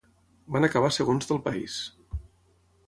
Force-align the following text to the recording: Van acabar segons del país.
Van 0.55 0.67
acabar 0.67 0.89
segons 0.97 1.31
del 1.33 1.43
país. 1.49 1.79